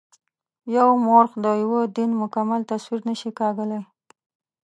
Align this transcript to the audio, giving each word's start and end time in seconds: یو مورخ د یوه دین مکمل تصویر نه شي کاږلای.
یو 0.75 0.89
مورخ 1.05 1.31
د 1.45 1.47
یوه 1.63 1.81
دین 1.97 2.11
مکمل 2.21 2.61
تصویر 2.71 2.99
نه 3.09 3.13
شي 3.19 3.29
کاږلای. 3.39 3.81